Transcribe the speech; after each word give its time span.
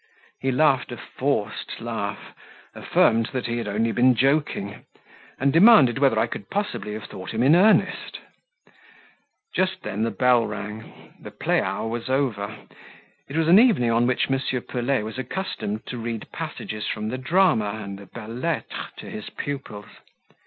He 0.39 0.51
laughed 0.51 0.91
a 0.91 0.97
forced 0.97 1.79
laugh, 1.79 2.33
affirmed 2.73 3.27
that 3.33 3.45
he 3.45 3.59
had 3.59 3.67
only 3.67 3.91
been 3.91 4.15
joking, 4.15 4.83
and 5.39 5.53
demanded 5.53 5.99
whether 5.99 6.17
I 6.17 6.25
could 6.25 6.49
possibly 6.49 6.93
have 6.93 7.03
thought 7.03 7.29
him 7.35 7.43
in 7.43 7.53
earnest. 7.55 8.17
Just 9.53 9.83
then 9.83 10.01
the 10.01 10.09
bell 10.09 10.47
rang; 10.47 11.13
the 11.19 11.29
play 11.29 11.61
hour 11.61 11.87
was 11.87 12.09
over; 12.09 12.65
it 13.27 13.37
was 13.37 13.47
an 13.47 13.59
evening 13.59 13.91
on 13.91 14.07
which 14.07 14.27
M. 14.27 14.41
Pelet 14.67 15.05
was 15.05 15.19
accustomed 15.19 15.85
to 15.85 15.99
read 15.99 16.31
passages 16.31 16.87
from 16.87 17.09
the 17.09 17.19
drama 17.19 17.65
and 17.83 17.99
the 17.99 18.07
belles 18.07 18.41
lettres 18.41 18.95
to 18.97 19.05
his 19.07 19.29
pupils. 19.29 19.85